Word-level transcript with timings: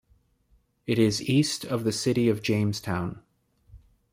It 0.87 0.97
is 0.97 1.21
east 1.21 1.63
of 1.63 1.83
the 1.83 1.91
city 1.91 2.27
of 2.27 2.41
Jamestown. 2.41 3.21